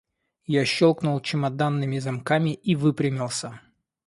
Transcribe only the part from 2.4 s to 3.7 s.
и выпрямился.